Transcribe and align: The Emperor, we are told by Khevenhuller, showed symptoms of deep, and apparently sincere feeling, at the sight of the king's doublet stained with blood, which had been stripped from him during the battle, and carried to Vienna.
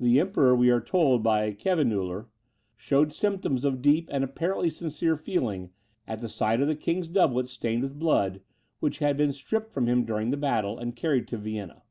The 0.00 0.18
Emperor, 0.18 0.56
we 0.56 0.72
are 0.72 0.80
told 0.80 1.22
by 1.22 1.52
Khevenhuller, 1.52 2.26
showed 2.76 3.12
symptoms 3.12 3.64
of 3.64 3.80
deep, 3.80 4.08
and 4.10 4.24
apparently 4.24 4.70
sincere 4.70 5.16
feeling, 5.16 5.70
at 6.04 6.20
the 6.20 6.28
sight 6.28 6.60
of 6.60 6.66
the 6.66 6.74
king's 6.74 7.06
doublet 7.06 7.46
stained 7.46 7.82
with 7.84 7.96
blood, 7.96 8.40
which 8.80 8.98
had 8.98 9.16
been 9.16 9.32
stripped 9.32 9.70
from 9.72 9.86
him 9.86 10.04
during 10.04 10.30
the 10.32 10.36
battle, 10.36 10.76
and 10.76 10.96
carried 10.96 11.28
to 11.28 11.36
Vienna. 11.36 11.82